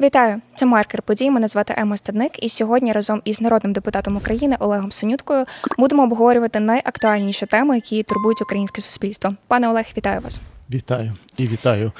Вітаю, 0.00 0.40
це 0.54 0.66
маркер 0.66 1.02
подій. 1.02 1.30
Мене 1.30 1.48
звати 1.48 1.74
Ема 1.78 1.96
Стадник, 1.96 2.44
і 2.44 2.48
сьогодні 2.48 2.92
разом 2.92 3.22
із 3.24 3.40
народним 3.40 3.72
депутатом 3.72 4.16
України 4.16 4.56
Олегом 4.60 4.92
Сонюткою 4.92 5.44
будемо 5.78 6.02
обговорювати 6.02 6.60
найактуальніші 6.60 7.46
теми, 7.46 7.74
які 7.74 8.02
турбують 8.02 8.42
українське 8.42 8.80
суспільство. 8.82 9.34
Пане 9.48 9.68
Олег, 9.68 9.86
вітаю 9.96 10.20
вас. 10.20 10.40
Вітаю 10.70 11.12
і 11.36 11.46
вітаю 11.46 11.92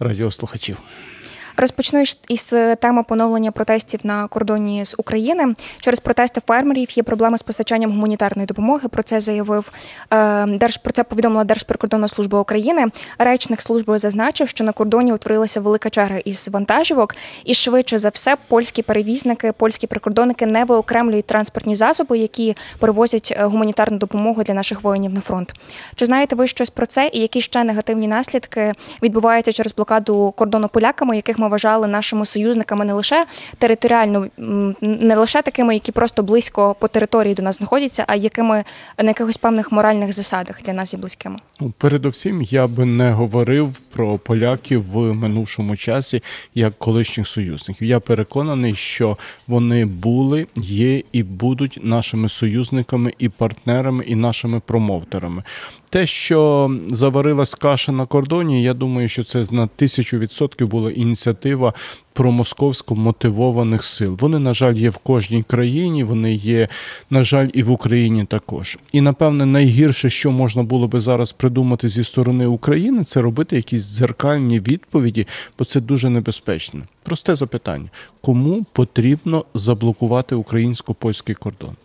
радіослухачів. 0.00 0.78
Розпочну 1.56 2.02
із 2.28 2.54
теми 2.80 3.02
поновлення 3.02 3.50
протестів 3.50 4.00
на 4.04 4.28
кордоні 4.28 4.84
з 4.84 4.94
України. 4.98 5.54
Через 5.80 6.00
протести 6.00 6.40
фермерів 6.46 6.90
є 6.96 7.02
проблеми 7.02 7.38
з 7.38 7.42
постачанням 7.42 7.90
гуманітарної 7.90 8.46
допомоги. 8.46 8.88
Про 8.88 9.02
це 9.02 9.20
заявив 9.20 9.72
е, 10.10 10.46
Держ 10.46 10.76
про 10.76 10.92
це 10.92 11.04
повідомила 11.04 11.44
Держприкордонна 11.44 12.08
служба 12.08 12.40
України. 12.40 12.86
Речник 13.18 13.62
служби 13.62 13.98
зазначив, 13.98 14.48
що 14.48 14.64
на 14.64 14.72
кордоні 14.72 15.12
утворилася 15.12 15.60
велика 15.60 15.90
черга 15.90 16.18
із 16.18 16.48
вантажівок, 16.48 17.14
і 17.44 17.54
швидше 17.54 17.98
за 17.98 18.08
все 18.08 18.36
польські 18.48 18.82
перевізники, 18.82 19.52
польські 19.52 19.86
прикордонники 19.86 20.46
не 20.46 20.64
виокремлюють 20.64 21.26
транспортні 21.26 21.74
засоби, 21.74 22.18
які 22.18 22.56
перевозять 22.78 23.34
е, 23.36 23.44
гуманітарну 23.44 23.98
допомогу 23.98 24.42
для 24.42 24.54
наших 24.54 24.82
воїнів 24.82 25.12
на 25.12 25.20
фронт. 25.20 25.54
Чи 25.94 26.06
знаєте 26.06 26.36
ви 26.36 26.46
щось 26.46 26.70
про 26.70 26.86
це 26.86 27.10
і 27.12 27.20
які 27.20 27.40
ще 27.40 27.64
негативні 27.64 28.08
наслідки 28.08 28.72
відбуваються 29.02 29.52
через 29.52 29.74
блокаду 29.74 30.34
кордону 30.36 30.68
поляками, 30.68 31.16
яких 31.16 31.38
ми 31.38 31.43
ми 31.44 31.50
вважали 31.50 31.86
нашими 31.86 32.26
союзниками 32.26 32.84
не 32.84 32.92
лише 32.92 33.26
територіально, 33.58 34.26
не 34.80 35.16
лише 35.16 35.42
такими, 35.42 35.74
які 35.74 35.92
просто 35.92 36.22
близько 36.22 36.76
по 36.80 36.88
території 36.88 37.34
до 37.34 37.42
нас 37.42 37.56
знаходяться, 37.56 38.04
а 38.08 38.16
якими 38.16 38.64
на 38.98 39.08
якихось 39.08 39.36
певних 39.36 39.72
моральних 39.72 40.12
засадах 40.12 40.62
для 40.62 40.72
нас 40.72 40.94
є 40.94 41.00
близькими. 41.00 41.36
Ну, 41.60 41.72
передовсім 41.78 42.42
я 42.42 42.66
би 42.66 42.84
не 42.84 43.10
говорив 43.10 43.76
про 43.92 44.18
поляків 44.18 44.84
в 44.92 45.14
минувшому 45.14 45.76
часі 45.76 46.22
як 46.54 46.78
колишніх 46.78 47.28
союзників. 47.28 47.88
Я 47.88 48.00
переконаний, 48.00 48.74
що 48.74 49.18
вони 49.46 49.84
були, 49.84 50.46
є 50.56 51.02
і 51.12 51.22
будуть 51.22 51.78
нашими 51.82 52.28
союзниками 52.28 53.12
і 53.18 53.28
партнерами, 53.28 54.04
і 54.04 54.14
нашими 54.14 54.60
промоутерами. 54.60 55.42
Те, 55.90 56.06
що 56.06 56.70
заварилась 56.90 57.54
каша 57.54 57.92
на 57.92 58.06
кордоні, 58.06 58.62
я 58.62 58.74
думаю, 58.74 59.08
що 59.08 59.24
це 59.24 59.46
на 59.50 59.66
тисячу 59.66 60.18
відсотків 60.18 60.68
була 60.68 60.90
ініціатива 60.90 61.33
промосковсько 62.12 62.94
мотивованих 62.94 63.84
сил. 63.84 64.16
Вони, 64.20 64.38
на 64.38 64.54
жаль, 64.54 64.74
є 64.74 64.90
в 64.90 64.96
кожній 64.96 65.42
країні, 65.42 66.04
вони 66.04 66.34
є, 66.34 66.68
на 67.10 67.24
жаль, 67.24 67.48
і 67.54 67.62
в 67.62 67.70
Україні 67.70 68.24
також. 68.24 68.78
І 68.92 69.00
напевне 69.00 69.46
найгірше, 69.46 70.10
що 70.10 70.30
можна 70.30 70.62
було 70.62 70.88
би 70.88 71.00
зараз 71.00 71.32
придумати 71.32 71.88
зі 71.88 72.04
сторони 72.04 72.46
України, 72.46 73.04
це 73.04 73.22
робити 73.22 73.56
якісь 73.56 73.84
дзеркальні 73.84 74.60
відповіді, 74.60 75.26
бо 75.58 75.64
це 75.64 75.80
дуже 75.80 76.10
небезпечно. 76.10 76.82
Просте 77.02 77.34
запитання: 77.34 77.90
кому 78.20 78.66
потрібно 78.72 79.44
заблокувати 79.54 80.34
українсько 80.34 80.94
польський 80.94 81.34
кордон? 81.34 81.76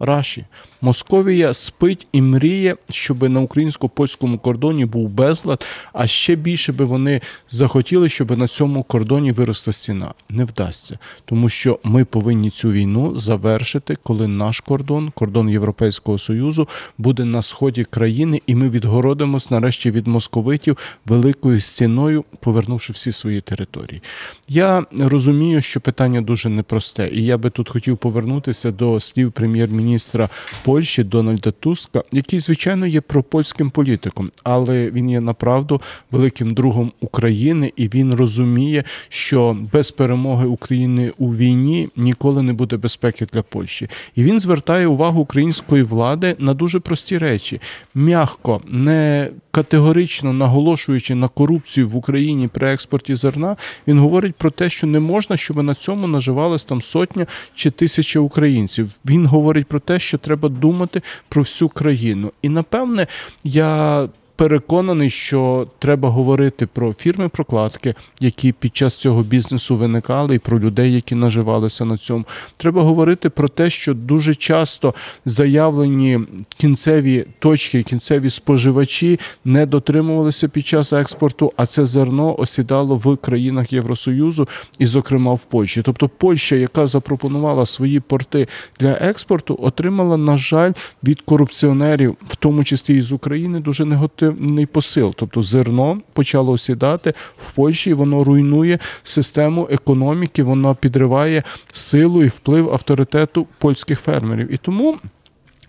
Раші. 0.00 0.44
Московія 0.80 1.54
спить 1.54 2.06
і 2.12 2.22
мріє, 2.22 2.76
щоб 2.88 3.28
на 3.28 3.40
українсько 3.40 3.88
польському 3.88 4.38
кордоні 4.38 4.86
був 4.86 5.08
безлад, 5.08 5.64
а 5.92 6.06
ще 6.06 6.36
більше 6.36 6.72
би 6.72 6.84
вони 6.84 7.20
захотіли, 7.50 8.08
щоб 8.08 8.38
на 8.38 8.48
цьому 8.48 8.82
кордоні 8.82 9.32
виросла 9.32 9.72
стіна. 9.72 10.14
Не 10.28 10.44
вдасться, 10.44 10.98
тому 11.24 11.48
що 11.48 11.78
ми 11.84 12.04
повинні 12.04 12.50
цю 12.50 12.70
війну 12.70 13.16
завершити, 13.16 13.96
коли 14.02 14.28
наш 14.28 14.60
кордон, 14.60 15.10
кордон 15.14 15.50
Європейського 15.50 16.18
союзу, 16.18 16.68
буде 16.98 17.24
на 17.24 17.42
сході 17.42 17.84
країни, 17.84 18.42
і 18.46 18.54
ми 18.54 18.70
відгородимось 18.70 19.50
нарешті 19.50 19.90
від 19.90 20.06
московитів 20.06 20.78
великою 21.06 21.60
стіною, 21.60 22.24
повернувши 22.40 22.92
всі 22.92 23.12
свої 23.12 23.40
території. 23.40 24.02
Я 24.48 24.84
розумію, 24.98 25.60
що 25.60 25.80
питання 25.80 26.20
дуже 26.20 26.48
непросте, 26.48 27.10
і 27.12 27.24
я 27.24 27.38
би 27.38 27.50
тут 27.50 27.68
хотів 27.68 27.98
повернутися 27.98 28.70
до 28.70 29.00
слів 29.00 29.32
прем'єр-міністра 29.32 29.87
міністра 29.88 30.28
Польщі 30.64 31.04
Дональда 31.04 31.50
Туска, 31.50 32.02
який, 32.12 32.40
звичайно, 32.40 32.86
є 32.86 33.00
пропольським 33.00 33.70
політиком, 33.70 34.30
але 34.42 34.90
він 34.90 35.10
є 35.10 35.20
направду 35.20 35.80
великим 36.10 36.54
другом 36.54 36.92
України, 37.00 37.72
і 37.76 37.88
він 37.88 38.14
розуміє, 38.14 38.84
що 39.08 39.56
без 39.72 39.90
перемоги 39.90 40.46
України 40.46 41.12
у 41.18 41.34
війні 41.34 41.88
ніколи 41.96 42.42
не 42.42 42.52
буде 42.52 42.76
безпеки 42.76 43.26
для 43.32 43.42
Польщі. 43.42 43.88
І 44.14 44.22
він 44.22 44.40
звертає 44.40 44.86
увагу 44.86 45.20
української 45.20 45.82
влади 45.82 46.36
на 46.38 46.54
дуже 46.54 46.80
прості 46.80 47.18
речі: 47.18 47.60
м'ягко, 47.94 48.60
не 48.66 49.28
категорично 49.50 50.32
наголошуючи 50.32 51.14
на 51.14 51.28
корупцію 51.28 51.88
в 51.88 51.96
Україні 51.96 52.48
при 52.48 52.72
експорті 52.72 53.14
зерна, 53.14 53.56
він 53.86 53.98
говорить 53.98 54.34
про 54.34 54.50
те, 54.50 54.70
що 54.70 54.86
не 54.86 55.00
можна, 55.00 55.36
щоб 55.36 55.62
на 55.62 55.74
цьому 55.74 56.06
наживалась 56.06 56.64
там 56.64 56.82
сотня 56.82 57.26
чи 57.54 57.70
тисяча 57.70 58.20
українців. 58.20 58.90
Він 59.04 59.26
говорить 59.26 59.66
про 59.66 59.77
те, 59.80 59.98
що 59.98 60.18
треба 60.18 60.48
думати 60.48 61.02
про 61.28 61.42
всю 61.42 61.68
країну. 61.68 62.32
І 62.42 62.48
напевне 62.48 63.06
я 63.44 64.08
переконаний, 64.38 65.10
що 65.10 65.66
треба 65.78 66.08
говорити 66.08 66.66
про 66.66 66.92
фірми 66.92 67.28
прокладки, 67.28 67.94
які 68.20 68.52
під 68.52 68.76
час 68.76 68.94
цього 68.94 69.22
бізнесу 69.22 69.76
виникали, 69.76 70.34
і 70.34 70.38
про 70.38 70.60
людей, 70.60 70.94
які 70.94 71.14
наживалися 71.14 71.84
на 71.84 71.98
цьому. 71.98 72.24
Треба 72.56 72.82
говорити 72.82 73.30
про 73.30 73.48
те, 73.48 73.70
що 73.70 73.94
дуже 73.94 74.34
часто 74.34 74.94
заявлені 75.24 76.20
кінцеві 76.56 77.24
точки, 77.38 77.82
кінцеві 77.82 78.30
споживачі 78.30 79.20
не 79.44 79.66
дотримувалися 79.66 80.48
під 80.48 80.66
час 80.66 80.92
експорту, 80.92 81.52
а 81.56 81.66
це 81.66 81.86
зерно 81.86 82.40
осідало 82.40 82.96
в 82.96 83.16
країнах 83.16 83.72
Євросоюзу 83.72 84.48
і, 84.78 84.86
зокрема, 84.86 85.34
в 85.34 85.44
Польщі. 85.44 85.82
Тобто 85.82 86.08
Польща, 86.08 86.56
яка 86.56 86.86
запропонувала 86.86 87.66
свої 87.66 88.00
порти 88.00 88.48
для 88.80 88.92
експорту, 88.92 89.58
отримала, 89.62 90.16
на 90.16 90.36
жаль, 90.36 90.72
від 91.04 91.20
корупціонерів, 91.20 92.16
в 92.28 92.36
тому 92.36 92.64
числі 92.64 92.98
і 92.98 93.02
з 93.02 93.12
України, 93.12 93.60
дуже 93.60 93.84
негативно 93.84 94.27
негативний 94.28 94.66
посил. 94.66 95.14
Тобто 95.16 95.42
зерно 95.42 95.98
почало 96.12 96.52
осідати 96.52 97.14
в 97.38 97.52
Польщі, 97.52 97.94
воно 97.94 98.24
руйнує 98.24 98.78
систему 99.02 99.68
економіки, 99.70 100.42
воно 100.42 100.74
підриває 100.74 101.42
силу 101.72 102.24
і 102.24 102.28
вплив 102.28 102.70
авторитету 102.70 103.46
польських 103.58 104.00
фермерів. 104.00 104.52
І 104.52 104.56
тому. 104.56 104.98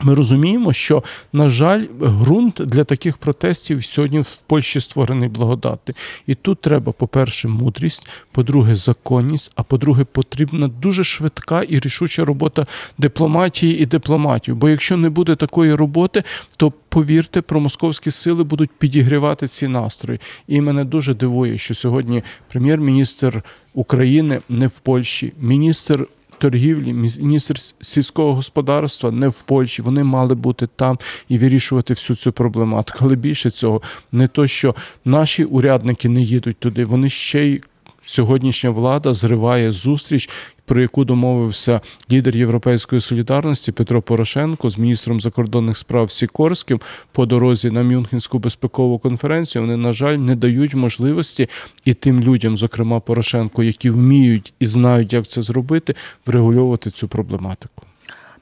Ми 0.01 0.15
розуміємо, 0.15 0.73
що, 0.73 1.03
на 1.33 1.49
жаль, 1.49 1.85
ґрунт 2.01 2.61
для 2.65 2.83
таких 2.83 3.17
протестів 3.17 3.85
сьогодні 3.85 4.19
в 4.19 4.39
Польщі 4.47 4.81
створений 4.81 5.29
благодати. 5.29 5.93
І 6.27 6.35
тут 6.35 6.61
треба, 6.61 6.91
по-перше, 6.91 7.47
мудрість, 7.47 8.07
по-друге, 8.31 8.75
законність, 8.75 9.51
а 9.55 9.63
по-друге, 9.63 10.03
потрібна 10.03 10.67
дуже 10.67 11.03
швидка 11.03 11.61
і 11.61 11.79
рішуча 11.79 12.25
робота 12.25 12.65
дипломатії 12.97 13.79
і 13.79 13.85
дипломатів. 13.85 14.55
Бо 14.55 14.69
якщо 14.69 14.97
не 14.97 15.09
буде 15.09 15.35
такої 15.35 15.73
роботи, 15.73 16.23
то 16.57 16.73
повірте, 16.89 17.41
промосковські 17.41 18.11
сили 18.11 18.43
будуть 18.43 18.71
підігрівати 18.79 19.47
ці 19.47 19.67
настрої. 19.67 20.19
І 20.47 20.61
мене 20.61 20.83
дуже 20.83 21.13
дивує, 21.13 21.57
що 21.57 21.75
сьогодні 21.75 22.23
прем'єр-міністр 22.51 23.43
України 23.73 24.41
не 24.49 24.67
в 24.67 24.79
Польщі, 24.79 25.33
міністр 25.39 26.07
торгівлі, 26.39 26.94
міністр 26.94 27.55
сільського 27.81 28.33
господарства 28.33 29.11
не 29.11 29.27
в 29.27 29.41
Польщі. 29.41 29.81
Вони 29.81 30.03
мали 30.03 30.35
бути 30.35 30.67
там 30.75 31.00
і 31.29 31.38
вирішувати 31.38 31.94
всю 31.94 32.17
цю 32.17 32.31
проблематику. 32.31 33.00
Але 33.01 33.16
більше 33.16 33.50
цього, 33.50 33.81
не 34.11 34.27
то, 34.27 34.47
що 34.47 34.75
наші 35.05 35.44
урядники 35.44 36.09
не 36.09 36.22
їдуть 36.22 36.57
туди, 36.57 36.85
вони 36.85 37.09
ще 37.09 37.45
й. 37.45 37.61
Сьогоднішня 38.01 38.69
влада 38.69 39.13
зриває 39.13 39.72
зустріч 39.72 40.29
про 40.69 40.81
яку 40.81 41.06
домовився 41.06 41.81
лідер 42.12 42.38
Європейської 42.38 43.02
солідарності 43.02 43.72
Петро 43.72 44.02
Порошенко 44.02 44.69
з 44.69 44.78
міністром 44.78 45.22
закордонних 45.22 45.78
справ 45.78 46.12
Сікорським 46.12 46.80
по 47.12 47.25
дорозі 47.25 47.72
на 47.72 47.84
Мюнхенську 47.84 48.40
безпекову 48.40 49.00
конференцію. 49.00 49.62
Вони, 49.62 49.78
на 49.78 49.94
жаль, 49.94 50.18
не 50.18 50.35
дають 50.35 50.75
можливості 50.75 51.50
і 51.85 51.94
тим 51.94 52.19
людям, 52.19 52.58
зокрема 52.58 53.00
Порошенко, 53.00 53.63
які 53.63 53.90
вміють 53.90 54.53
і 54.59 54.66
знають, 54.66 55.13
як 55.13 55.28
це 55.28 55.41
зробити, 55.41 55.96
врегульовувати 56.26 56.90
цю 56.90 57.08
проблематику. 57.08 57.89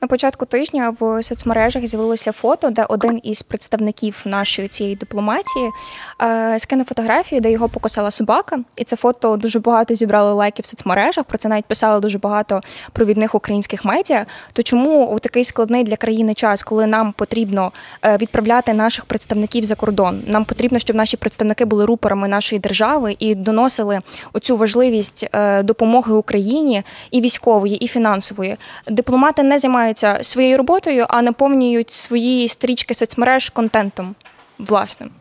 На 0.01 0.07
початку 0.07 0.45
тижня 0.45 0.95
в 0.99 1.23
соцмережах 1.23 1.87
з'явилося 1.87 2.31
фото, 2.31 2.69
де 2.69 2.83
один 2.83 3.19
із 3.23 3.41
представників 3.41 4.21
нашої 4.25 4.67
цієї 4.67 4.95
дипломатії 4.95 5.69
е, 6.21 6.59
скинув 6.59 6.85
фотографію, 6.85 7.41
де 7.41 7.51
його 7.51 7.69
покосала 7.69 8.11
собака. 8.11 8.59
І 8.75 8.83
це 8.83 8.95
фото 8.95 9.37
дуже 9.37 9.59
багато 9.59 9.95
зібрало 9.95 10.33
лайків 10.33 10.63
в 10.63 10.67
соцмережах. 10.67 11.25
Про 11.25 11.37
це 11.37 11.49
навіть 11.49 11.65
писали 11.65 11.99
дуже 11.99 12.17
багато 12.17 12.61
провідних 12.93 13.35
українських 13.35 13.85
медіа. 13.85 14.25
То 14.53 14.63
чому 14.63 15.05
у 15.05 15.19
такий 15.19 15.43
складний 15.43 15.83
для 15.83 15.95
країни 15.95 16.33
час, 16.33 16.63
коли 16.63 16.87
нам 16.87 17.11
потрібно 17.11 17.71
е, 18.05 18.17
відправляти 18.17 18.73
наших 18.73 19.05
представників 19.05 19.63
за 19.63 19.75
кордон? 19.75 20.23
Нам 20.27 20.45
потрібно, 20.45 20.79
щоб 20.79 20.95
наші 20.95 21.17
представники 21.17 21.65
були 21.65 21.85
рупорами 21.85 22.27
нашої 22.27 22.59
держави 22.59 23.15
і 23.19 23.35
доносили 23.35 23.99
оцю 24.33 24.57
важливість 24.57 25.29
е, 25.33 25.63
допомоги 25.63 26.13
Україні 26.13 26.83
і 27.11 27.21
військової, 27.21 27.75
і 27.75 27.87
фінансової. 27.87 28.57
Дипломати 28.87 29.43
не 29.43 29.59
займають 29.59 29.86
займаються 29.87 30.23
своєю 30.23 30.57
роботою, 30.57 31.05
а 31.09 31.21
наповнюють 31.21 31.91
свої 31.91 32.47
стрічки 32.47 32.93
соцмереж 32.93 33.49
контентом 33.49 34.15
власним. 34.59 35.11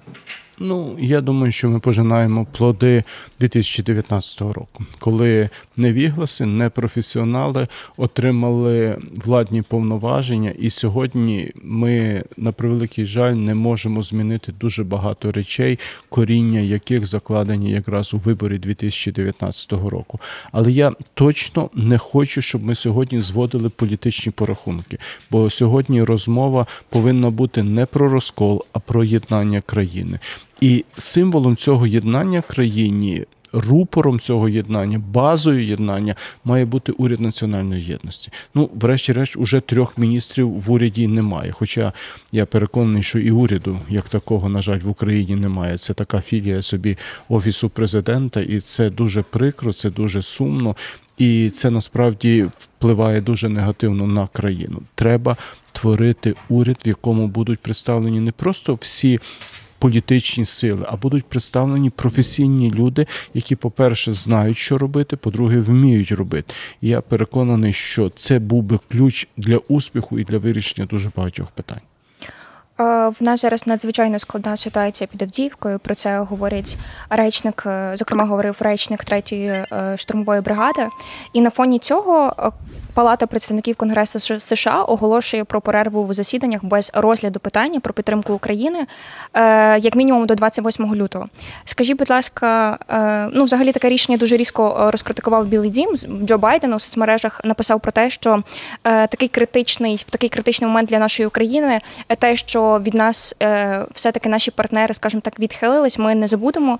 Ну, 0.58 0.96
я 0.98 1.20
думаю, 1.20 1.52
що 1.52 1.68
ми 1.68 1.80
пожинаємо 1.80 2.46
плоди 2.52 3.02
2019 3.40 4.40
року, 4.40 4.84
коли 4.98 5.48
невігласи, 5.76 6.46
непрофесіонали 6.46 7.68
отримали 7.96 8.96
владні 9.24 9.62
повноваження, 9.62 10.50
і 10.58 10.70
сьогодні 10.70 11.50
ми, 11.62 12.22
на 12.36 12.52
превеликий 12.52 13.06
жаль, 13.06 13.32
не 13.32 13.54
можемо 13.54 14.02
змінити 14.02 14.52
дуже 14.52 14.84
багато 14.84 15.32
речей, 15.32 15.78
коріння 16.08 16.60
яких 16.60 17.06
закладені 17.06 17.70
якраз 17.70 18.14
у 18.14 18.18
виборі 18.18 18.58
2019 18.58 19.72
року. 19.72 20.20
Але 20.52 20.72
я 20.72 20.92
точно 21.14 21.70
не 21.74 21.98
хочу, 21.98 22.42
щоб 22.42 22.64
ми 22.64 22.74
сьогодні 22.74 23.20
зводили 23.20 23.68
політичні 23.68 24.32
порахунки, 24.32 24.98
бо 25.30 25.50
сьогодні 25.50 26.02
розмова 26.02 26.66
повинна 26.88 27.30
бути 27.30 27.62
не 27.62 27.86
про 27.86 28.08
розкол, 28.08 28.64
а 28.72 28.78
про 28.78 29.04
єднання 29.04 29.60
країни. 29.60 30.18
І 30.60 30.84
символом 30.98 31.56
цього 31.56 31.86
єднання 31.86 32.42
країні, 32.42 33.24
рупором 33.52 34.20
цього 34.20 34.48
єднання, 34.48 34.98
базою 34.98 35.64
єднання 35.64 36.14
має 36.44 36.64
бути 36.64 36.92
уряд 36.92 37.20
національної 37.20 37.84
єдності. 37.84 38.30
Ну, 38.54 38.70
врешті-решт, 38.74 39.36
уже 39.36 39.60
трьох 39.60 39.98
міністрів 39.98 40.50
в 40.50 40.70
уряді 40.70 41.06
немає. 41.06 41.52
Хоча 41.52 41.92
я 42.32 42.46
переконаний, 42.46 43.02
що 43.02 43.18
і 43.18 43.30
уряду 43.30 43.80
як 43.88 44.04
такого, 44.04 44.48
на 44.48 44.62
жаль, 44.62 44.80
в 44.80 44.88
Україні 44.88 45.34
немає. 45.34 45.78
Це 45.78 45.94
така 45.94 46.20
філія 46.20 46.62
собі 46.62 46.96
офісу 47.28 47.68
президента, 47.68 48.40
і 48.40 48.60
це 48.60 48.90
дуже 48.90 49.22
прикро, 49.22 49.72
це 49.72 49.90
дуже 49.90 50.22
сумно. 50.22 50.76
І 51.18 51.50
це 51.50 51.70
насправді 51.70 52.46
впливає 52.78 53.20
дуже 53.20 53.48
негативно 53.48 54.06
на 54.06 54.26
країну. 54.26 54.82
Треба 54.94 55.36
творити 55.72 56.34
уряд, 56.48 56.76
в 56.84 56.88
якому 56.88 57.28
будуть 57.28 57.58
представлені 57.58 58.20
не 58.20 58.32
просто 58.32 58.78
всі 58.80 59.20
політичні 59.78 60.44
сили, 60.44 60.86
а 60.88 60.96
будуть 60.96 61.24
представлені 61.24 61.90
професійні 61.90 62.70
люди, 62.70 63.06
які, 63.34 63.56
по-перше, 63.56 64.12
знають, 64.12 64.58
що 64.58 64.78
робити, 64.78 65.16
по-друге, 65.16 65.58
вміють 65.58 66.12
робити. 66.12 66.54
І 66.80 66.88
я 66.88 67.00
переконаний, 67.00 67.72
що 67.72 68.10
це 68.16 68.38
був 68.38 68.62
би 68.62 68.78
ключ 68.88 69.28
для 69.36 69.56
успіху 69.56 70.18
і 70.18 70.24
для 70.24 70.38
вирішення 70.38 70.86
дуже 70.86 71.10
багатьох 71.16 71.50
питань. 71.50 71.80
Е, 72.80 73.08
в 73.08 73.16
нас 73.20 73.40
зараз 73.40 73.66
надзвичайно 73.66 74.18
складна 74.18 74.56
ситуація 74.56 75.08
під 75.12 75.22
Авдіївкою. 75.22 75.78
Про 75.78 75.94
це 75.94 76.18
говорить 76.18 76.78
речник, 77.10 77.62
е, 77.66 77.92
зокрема, 77.96 78.24
говорив 78.24 78.56
речник 78.60 79.04
третьої 79.04 79.48
е, 79.48 79.94
штурмової 79.98 80.40
бригади. 80.40 80.88
І 81.32 81.40
на 81.40 81.50
фоні 81.50 81.78
цього 81.78 82.32
Палата 82.96 83.26
представників 83.26 83.76
Конгресу 83.76 84.40
США 84.40 84.82
оголошує 84.82 85.44
про 85.44 85.60
перерву 85.60 86.04
в 86.04 86.14
засіданнях 86.14 86.64
без 86.64 86.90
розгляду 86.94 87.40
питання 87.40 87.80
про 87.80 87.92
підтримку 87.94 88.32
України 88.32 88.86
як 89.80 89.94
мінімум 89.94 90.26
до 90.26 90.34
28 90.34 90.94
лютого. 90.94 91.28
Скажіть, 91.64 91.98
будь 91.98 92.10
ласка, 92.10 92.78
ну 93.32 93.44
взагалі 93.44 93.72
таке 93.72 93.88
рішення 93.88 94.18
дуже 94.18 94.36
різко 94.36 94.90
розкритикував 94.92 95.46
Білий 95.46 95.70
Дім. 95.70 95.96
Джо 96.24 96.38
Байден 96.38 96.74
у 96.74 96.80
соцмережах 96.80 97.40
написав 97.44 97.80
про 97.80 97.92
те, 97.92 98.10
що 98.10 98.42
такий 98.82 99.28
критичний 99.28 99.96
в 99.96 100.10
такий 100.10 100.28
критичний 100.28 100.68
момент 100.68 100.88
для 100.88 100.98
нашої 100.98 101.26
України 101.26 101.80
те, 102.18 102.36
що 102.36 102.80
від 102.82 102.94
нас 102.94 103.36
е, 103.42 103.86
все-таки 103.94 104.28
наші 104.28 104.50
партнери, 104.50 104.94
скажімо 104.94 105.20
так, 105.24 105.40
відхилились, 105.40 105.98
ми 105.98 106.14
не 106.14 106.26
забудемо. 106.26 106.78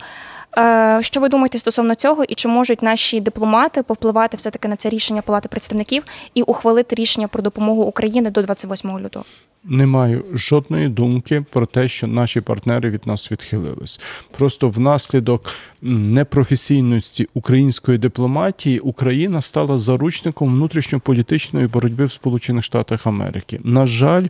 Е, 0.59 0.99
що 1.03 1.21
ви 1.21 1.29
думаєте 1.29 1.59
стосовно 1.59 1.95
цього, 1.95 2.25
і 2.25 2.35
чи 2.35 2.49
можуть 2.49 2.83
наші 2.83 3.21
дипломати 3.21 3.83
повпливати 3.83 4.37
все-таки 4.37 4.69
на 4.69 4.77
це 4.77 4.89
рішення 4.89 5.23
Палати 5.23 5.49
представників 5.49 6.03
і 6.35 6.43
ухвалити 6.43 6.97
рішення 6.97 7.29
про 7.29 7.43
допомогу 7.43 7.83
Україні 7.83 8.31
до 8.31 8.43
28 8.43 8.99
лютого? 8.99 9.25
Не 9.65 9.87
маю 9.87 10.25
жодної 10.33 10.89
думки 10.89 11.45
про 11.51 11.67
те, 11.67 11.89
що 11.89 12.07
наші 12.07 12.41
партнери 12.41 12.91
від 12.91 13.07
нас 13.07 13.33
відхилились. 13.33 14.01
Просто 14.39 14.69
внаслідок 14.69 15.45
непрофесійності 15.83 17.29
української 17.35 17.99
дипломатії 17.99 18.79
Україна 18.79 19.41
стала 19.41 19.79
заручником 19.79 20.49
внутрішньополітичної 20.49 21.67
боротьби 21.67 22.05
в 22.05 22.13
Сполучених 22.13 22.65
Штатах 22.65 23.07
Америки. 23.07 23.61
На 23.65 23.87
жаль, 23.87 24.27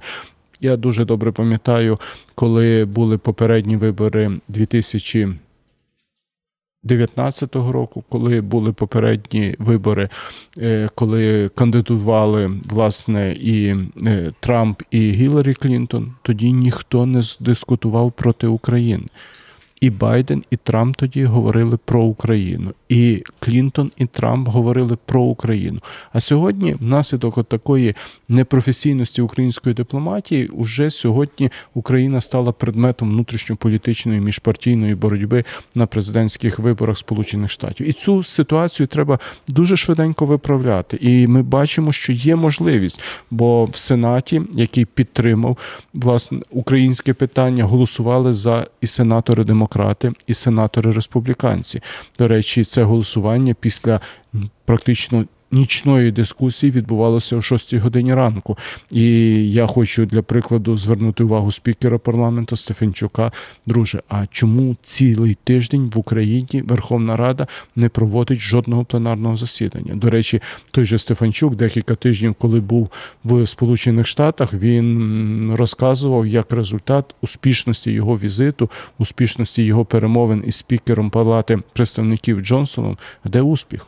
я 0.60 0.76
дуже 0.76 1.04
добре 1.04 1.32
пам'ятаю, 1.32 1.98
коли 2.34 2.84
були 2.84 3.18
попередні 3.18 3.76
вибори 3.76 4.30
2019 6.86 7.56
року, 7.56 8.04
коли 8.08 8.40
були 8.40 8.72
попередні 8.72 9.54
вибори, 9.58 10.08
е, 10.58 10.88
коли 10.94 11.48
кандидували 11.48 12.50
власне 12.70 13.32
і 13.32 13.74
е, 14.06 14.32
Трамп 14.40 14.82
і 14.90 15.10
Гіларі 15.10 15.54
Клінтон, 15.54 16.12
тоді 16.22 16.52
ніхто 16.52 17.06
не 17.06 17.22
дискутував 17.40 18.12
проти 18.12 18.46
України. 18.46 19.04
І 19.80 19.90
Байден, 19.90 20.44
і 20.50 20.56
Трамп 20.56 20.96
тоді 20.96 21.24
говорили 21.24 21.78
про 21.84 22.02
Україну, 22.02 22.72
і 22.88 23.22
Клінтон 23.38 23.92
і 23.96 24.06
Трамп 24.06 24.48
говорили 24.48 24.98
про 25.06 25.22
Україну. 25.22 25.80
А 26.12 26.20
сьогодні, 26.20 26.76
внаслідок 26.80 27.38
от 27.38 27.48
такої 27.48 27.94
непрофесійності 28.28 29.22
української 29.22 29.74
дипломатії, 29.74 30.48
уже 30.48 30.90
сьогодні 30.90 31.50
Україна 31.74 32.20
стала 32.20 32.52
предметом 32.52 33.08
внутрішньополітичної 33.08 34.20
міжпартійної 34.20 34.94
боротьби 34.94 35.44
на 35.74 35.86
президентських 35.86 36.58
виборах 36.58 36.98
Сполучених 36.98 37.50
Штатів. 37.50 37.88
І 37.88 37.92
цю 37.92 38.22
ситуацію 38.22 38.86
треба 38.86 39.18
дуже 39.48 39.76
швиденько 39.76 40.26
виправляти. 40.26 40.98
І 41.00 41.26
ми 41.26 41.42
бачимо, 41.42 41.92
що 41.92 42.12
є 42.12 42.36
можливість, 42.36 43.00
бо 43.30 43.64
в 43.64 43.76
Сенаті, 43.76 44.42
який 44.54 44.84
підтримав 44.84 45.58
власне 45.94 46.38
українське 46.50 47.14
питання, 47.14 47.64
голосували 47.64 48.32
за 48.32 48.66
і 48.80 48.86
сенатори 48.86 49.44
демократи, 49.76 50.12
і 50.26 50.34
сенатори 50.34 50.92
республіканці. 50.92 51.80
До 52.18 52.28
речі, 52.28 52.64
це 52.64 52.82
голосування 52.82 53.54
після 53.60 54.00
практично 54.64 55.24
нічної 55.52 56.10
дискусії 56.10 56.72
відбувалося 56.72 57.36
о 57.36 57.42
6 57.42 57.74
годині 57.74 58.14
ранку. 58.14 58.58
І 58.90 59.04
я 59.52 59.66
хочу 59.66 60.06
для 60.06 60.22
прикладу 60.22 60.76
звернути 60.76 61.24
увагу 61.24 61.52
спікера 61.52 61.98
парламенту 61.98 62.56
Стефанчука. 62.56 63.32
Друже, 63.66 64.02
а 64.08 64.26
чому 64.30 64.76
цілий 64.82 65.36
тиждень 65.44 65.90
в 65.94 65.98
Україні 65.98 66.62
Верховна 66.66 67.16
Рада 67.16 67.46
не 67.76 67.88
проводить 67.88 68.38
жодного 68.38 68.84
пленарного 68.84 69.36
засідання? 69.36 69.94
До 69.94 70.10
речі, 70.10 70.40
той 70.70 70.84
же 70.84 70.98
Стефанчук 70.98 71.56
декілька 71.56 71.94
тижнів, 71.94 72.34
коли 72.34 72.60
був 72.60 72.90
в 73.24 73.46
Сполучених 73.46 74.06
Штатах, 74.06 74.54
він 74.54 75.54
розказував 75.54 76.26
як 76.26 76.52
результат 76.52 77.14
успішності 77.20 77.90
його 77.90 78.18
візиту, 78.18 78.70
успішності 78.98 79.62
його 79.62 79.84
перемовин 79.84 80.44
із 80.46 80.54
спікером 80.56 81.10
Палати 81.10 81.58
представників 81.72 82.40
Джонсоном. 82.40 82.98
Де 83.24 83.42
успіх? 83.42 83.86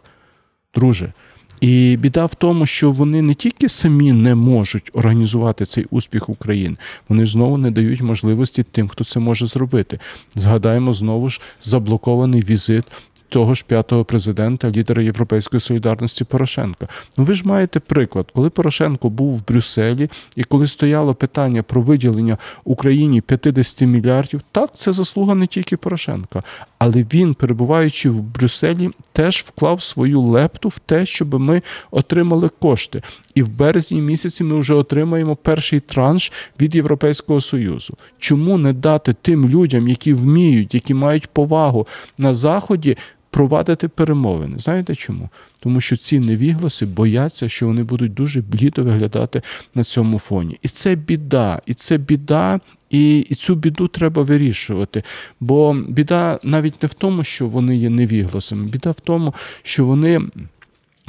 Друже, 0.75 1.13
і 1.61 1.97
біда 1.97 2.27
в 2.27 2.35
тому, 2.35 2.67
що 2.67 2.93
вони 2.93 3.23
не 3.23 3.35
тільки 3.35 3.69
самі 3.69 4.13
не 4.13 4.35
можуть 4.35 4.91
організувати 4.93 5.67
цей 5.67 5.87
успіх 5.91 6.29
України, 6.29 6.77
вони 7.09 7.27
знову 7.27 7.59
не 7.59 7.71
дають 7.71 8.01
можливості 8.01 8.63
тим, 8.63 8.89
хто 8.89 9.05
це 9.05 9.21
може 9.21 9.47
зробити. 9.47 9.99
Згадаємо 10.35 10.93
знову 10.93 11.29
ж 11.29 11.41
заблокований 11.61 12.43
візит 12.43 12.85
того 13.29 13.55
ж 13.55 13.65
п'ятого 13.67 14.05
президента, 14.05 14.71
лідера 14.71 15.03
Європейської 15.03 15.61
солідарності 15.61 16.25
Порошенка. 16.25 16.89
Ну 17.17 17.25
ви 17.25 17.35
ж 17.35 17.43
маєте 17.45 17.81
приклад, 17.81 18.27
коли 18.35 18.51
Порошенко 18.51 19.11
був 19.11 19.37
в 19.37 19.47
Брюсселі 19.47 20.11
і 20.37 20.45
коли 20.45 20.67
стояло 20.67 21.15
питання 21.15 21.63
про 21.63 21.83
виділення 21.83 22.39
Україні 22.65 23.21
50 23.21 23.81
мільярдів, 23.81 24.41
так 24.53 24.71
це 24.75 24.93
заслуга 24.93 25.35
не 25.35 25.47
тільки 25.47 25.77
Порошенка, 25.77 26.43
але 26.79 27.07
він, 27.13 27.35
перебуваючи 27.35 28.11
в 28.11 28.21
Брюсселі, 28.21 28.91
теж 29.13 29.45
вклав 29.49 29.83
свою 29.83 30.21
лепту 30.21 30.69
в 30.69 30.79
те, 30.79 31.07
щоб 31.07 31.35
ми 31.35 31.63
отримали 31.91 32.51
кошти. 32.59 33.03
І 33.35 33.43
в 33.43 33.49
березні 33.49 34.01
місяці 34.01 34.45
ми 34.45 34.61
вже 34.61 34.75
отримаємо 34.75 35.37
перший 35.37 35.81
транш 35.81 36.33
від 36.61 36.75
Європейського 36.75 37.41
союзу. 37.41 37.95
Чому 38.19 38.59
не 38.59 38.73
дати 38.73 39.13
тим 39.23 39.49
людям, 39.49 39.89
які 39.89 40.13
вміють, 40.13 40.75
які 40.75 40.95
мають 40.95 41.27
повагу 41.27 41.87
на 42.19 42.35
заході? 42.35 42.97
Провадити 43.31 43.89
перемовини. 43.89 44.59
Знаєте 44.59 44.95
чому? 44.95 45.29
Тому 45.61 45.81
що 45.81 45.97
ці 45.97 46.21
невігласи 46.21 46.87
бояться, 46.87 47.49
що 47.49 47.67
вони 47.67 47.83
будуть 47.83 48.15
дуже 48.15 48.41
блідо 48.41 48.83
виглядати 48.83 49.43
на 49.75 49.85
цьому 49.85 50.19
фоні. 50.19 50.59
І 50.63 50.69
це 50.69 50.95
біда, 50.95 51.63
і 51.67 51.75
це 51.75 51.99
біда, 51.99 52.61
і, 52.91 53.19
і 53.19 53.35
цю 53.35 53.55
біду 53.55 53.89
треба 53.89 54.23
вирішувати. 54.23 55.03
Бо 55.41 55.77
біда 55.89 56.39
навіть 56.43 56.83
не 56.83 56.87
в 56.87 56.95
тому, 56.95 57.25
що 57.25 57.47
вони 57.47 57.77
є 57.77 57.91
невігласами, 57.91 58.65
біда 58.65 58.91
в 58.91 59.01
тому, 59.01 59.35
що 59.63 59.85
вони. 59.85 60.21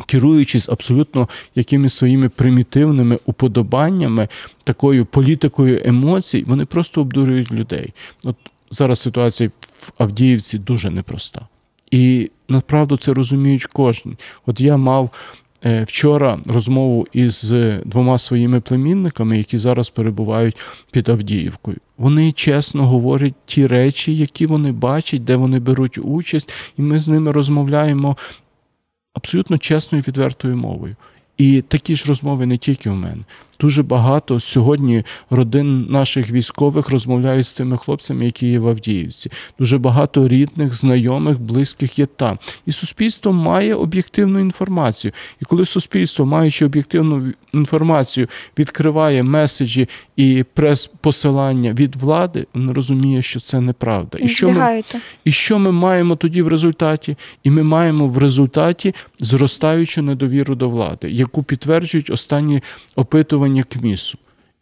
Керуючись 0.06 0.70
абсолютно 0.70 1.30
якимись 1.56 1.94
своїми 1.94 2.30
примітивними 2.30 3.20
уподобаннями, 3.26 4.28
такою 4.64 5.06
політикою 5.06 5.82
емоцій, 5.86 6.44
вони 6.48 6.66
просто 6.66 7.02
обдурюють 7.02 7.52
людей. 7.52 7.94
От 8.24 8.36
зараз 8.72 9.00
ситуація 9.00 9.52
в 9.80 9.92
Авдіївці 9.98 10.58
дуже 10.58 10.90
непроста. 10.90 11.48
І 11.92 12.32
направду 12.50 12.98
це 12.98 13.14
розуміють 13.14 13.66
кожен. 13.66 14.18
От 14.46 14.62
я 14.62 14.78
мав 14.78 15.10
е, 15.66 15.84
вчора 15.84 16.40
розмову 16.46 17.08
із 17.14 17.54
двома 17.86 18.18
своїми 18.18 18.62
племінниками, 18.62 19.38
які 19.38 19.58
зараз 19.58 19.90
перебувають 19.90 20.58
під 20.92 21.10
Авдіївкою. 21.10 21.78
Вони 21.98 22.32
чесно 22.32 22.88
говорять 22.88 23.34
ті 23.46 23.68
речі, 23.68 24.16
які 24.16 24.46
вони 24.46 24.72
бачать, 24.72 25.24
де 25.24 25.36
вони 25.36 25.60
беруть 25.60 25.98
участь, 25.98 26.54
і 26.78 26.82
ми 26.82 27.00
з 27.00 27.08
ними 27.08 27.32
розмовляємо 27.32 28.18
абсолютно 29.14 29.58
чесною 29.58 30.04
відвертою 30.08 30.58
мовою. 30.58 30.96
І 31.38 31.62
такі 31.62 31.96
ж 31.96 32.06
розмови 32.08 32.46
не 32.46 32.58
тільки 32.58 32.90
у 32.90 32.96
мене. 32.96 33.24
Дуже 33.60 33.84
багато 33.84 34.40
сьогодні 34.40 35.04
родин 35.30 35.88
наших 35.90 36.32
військових 36.32 36.90
розмовляють 36.90 37.48
з 37.48 37.54
тими 37.54 37.78
хлопцями, 37.78 38.26
які 38.26 38.48
є 38.48 38.60
в 38.60 38.68
Авдіївці. 38.68 39.32
Дуже 39.60 39.78
багато 39.78 40.28
рідних, 40.28 40.74
знайомих, 40.74 41.42
близьких 41.42 42.00
є 42.00 42.06
там. 42.06 42.40
І 42.66 42.72
суспільство 42.72 43.34
має 43.34 43.76
об'єктивну 43.76 44.40
інформацію. 44.40 45.12
І 45.42 45.46
коли 45.46 45.66
суспільство, 45.66 46.26
маючи 46.26 46.66
об'єктивну 46.66 47.34
інформацію, 47.54 48.28
відкриває 48.60 49.24
меседжі 49.24 49.90
і 50.16 50.46
прес-посилання 50.54 51.74
від 51.74 51.96
влади, 51.96 52.46
він 52.56 52.72
розуміє, 52.72 53.22
що 53.22 53.40
це 53.40 53.62
неправда. 53.62 54.18
І 54.22 54.28
що 54.28 54.50
ми, 54.50 54.84
і 55.26 55.32
що 55.32 55.60
ми 55.60 55.72
маємо 55.72 56.16
тоді 56.16 56.42
в 56.42 56.48
результаті? 56.48 57.18
І 57.44 57.52
ми 57.52 57.64
маємо 57.64 58.08
в 58.08 58.18
результаті 58.18 58.96
зростаючу 59.20 60.02
недовіру 60.02 60.56
до 60.56 60.70
влади, 60.70 61.12
яку 61.12 61.44
підтверджують 61.44 62.10
останні 62.10 62.62
опитування 62.96 63.49
опитування 63.50 63.64
КМІСу. 63.64 64.18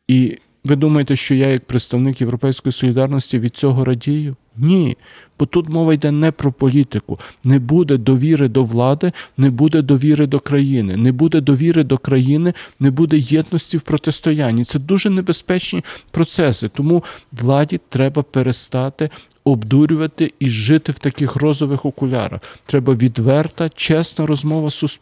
І 0.08 0.38
ви 0.66 0.76
думаєте, 0.76 1.16
що 1.16 1.36
я, 1.36 1.48
як 1.48 1.66
представник 1.66 2.22
Європейської 2.22 2.74
солідарності, 2.74 3.40
від 3.40 3.58
цього 3.58 3.86
радію? 3.86 4.36
Ні. 4.58 4.98
Бо 5.40 5.46
тут 5.46 5.70
мова 5.70 5.94
йде 5.94 6.12
не 6.12 6.32
про 6.32 6.52
політику. 6.52 7.20
Не 7.44 7.60
буде 7.60 7.98
довіри 7.98 8.48
до 8.48 8.64
влади, 8.64 9.12
не 9.38 9.50
буде 9.50 9.82
довіри 9.82 10.28
до 10.28 10.40
країни, 10.40 10.98
не 10.98 11.12
буде 11.12 11.42
довіри 11.42 11.84
до 11.84 11.98
країни, 11.98 12.54
не 12.80 12.92
буде 12.92 13.18
єдності 13.18 13.78
в 13.78 13.82
протистоянні. 13.82 14.64
Це 14.64 14.80
дуже 14.80 15.10
небезпечні 15.10 15.84
процеси. 16.12 16.70
Тому 16.70 17.04
владі 17.32 17.80
треба 17.90 18.24
перестати 18.24 19.10
обдурювати 19.48 20.34
і 20.40 20.50
жити 20.50 20.92
в 20.92 21.00
таких 21.00 21.36
розових 21.36 21.86
окулярах. 21.86 22.42
Треба 22.66 22.96
відверта, 22.96 23.70
чесна 23.70 24.26
розмова 24.26 24.70
з. 24.70 25.00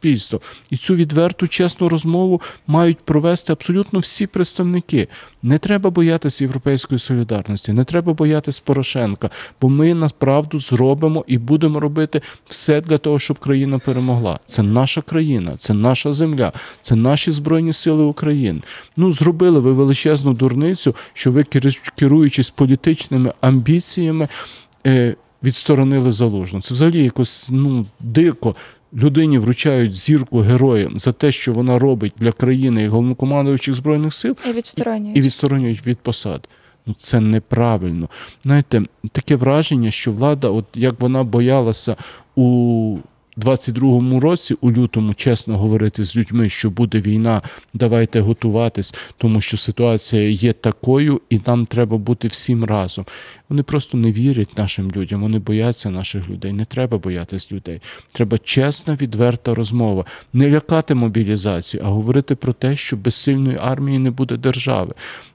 І 0.70 0.78
цю 0.78 0.96
відверту, 0.96 1.48
чесну 1.48 1.90
розмову 1.90 2.42
мають 2.68 2.98
провести 2.98 3.54
абсолютно 3.54 4.00
всі 4.00 4.28
представники. 4.28 5.08
Не 5.44 5.58
треба 5.58 5.90
боятися 5.90 6.44
європейської 6.44 7.00
солідарності, 7.00 7.74
не 7.74 7.84
треба 7.84 8.14
боятися 8.14 8.62
Порошенка, 8.66 9.30
бо 9.62 9.70
ми 9.70 9.94
насправді 9.94 10.58
зробимо 10.58 11.26
і 11.28 11.38
будемо 11.38 11.80
робити 11.80 12.22
все 12.48 12.82
для 12.82 12.98
того, 12.98 13.20
щоб 13.20 13.40
країна 13.40 13.80
перемогла. 13.80 14.40
Це 14.46 14.64
наша 14.64 15.02
країна, 15.02 15.58
це 15.58 15.74
наша 15.74 16.14
земля, 16.14 16.54
це 16.82 16.96
наші 16.96 17.32
збройні 17.32 17.74
сили 17.74 18.04
України. 18.04 18.62
Ну 18.98 19.14
зробили 19.14 19.60
ви 19.60 19.74
величезну 19.74 20.34
дурницю, 20.34 20.96
що 21.14 21.32
ви 21.32 21.46
керуючись 21.96 22.50
політичними 22.50 23.34
амбіціями. 23.42 24.28
Е, 24.88 25.16
відсторонили 25.44 26.12
залужно. 26.12 26.62
Це 26.62 26.74
взагалі 26.74 27.04
якось 27.04 27.50
ну 27.52 27.86
дико. 28.00 28.56
Людині 28.94 29.38
вручають 29.38 29.96
зірку 29.96 30.40
героя 30.40 30.90
за 30.96 31.12
те, 31.12 31.32
що 31.32 31.54
вона 31.54 31.80
робить 31.80 32.14
для 32.18 32.32
країни 32.32 32.84
і 32.84 32.88
головнокомандуючих 32.88 33.74
збройних 33.74 34.14
сил, 34.14 34.38
і 34.50 34.52
відсторонюють 34.52 35.18
і 35.18 35.22
відсторонюють 35.22 35.88
від 35.88 36.00
посад. 36.00 36.48
Ну 36.86 36.96
це 36.98 37.20
неправильно. 37.20 38.10
Знаєте, 38.44 38.84
таке 39.12 39.36
враження, 39.36 39.92
що 39.92 40.12
влада, 40.12 40.50
от 40.50 40.66
як 40.76 41.02
вона 41.02 41.24
боялася 41.24 41.96
у 42.36 42.98
22-му 43.38 44.20
році, 44.20 44.56
у 44.62 44.72
лютому, 44.72 45.14
чесно 45.14 45.58
говорити 45.58 46.04
з 46.04 46.16
людьми, 46.16 46.50
що 46.50 46.70
буде 46.70 47.02
війна, 47.02 47.42
давайте 47.74 48.20
готуватись, 48.20 48.96
тому 49.18 49.42
що 49.42 49.58
ситуація 49.58 50.30
є 50.30 50.54
такою, 50.54 51.22
і 51.30 51.40
нам 51.48 51.66
треба 51.66 51.98
бути 51.98 52.28
всім 52.28 52.64
разом. 52.64 53.06
Вони 53.50 53.64
просто 53.64 53.98
не 53.98 54.12
вірять 54.12 54.58
нашим 54.58 54.92
людям, 54.92 55.22
вони 55.22 55.40
бояться 55.40 55.90
наших 55.90 56.30
людей. 56.30 56.54
Не 56.54 56.66
треба 56.66 56.98
боятись 56.98 57.52
людей. 57.52 57.82
Треба 58.14 58.38
чесна, 58.38 58.96
відверта 58.96 59.54
розмова, 59.54 60.06
не 60.34 60.50
лякати 60.50 60.96
мобілізацію, 60.96 61.84
а 61.86 61.90
говорити 61.90 62.36
про 62.36 62.54
те, 62.54 62.76
що 62.76 62.98
без 62.98 63.16
сильної 63.16 63.58
армії 63.62 64.00
не 64.00 64.12
буде 64.12 64.38
держави. 64.38 64.94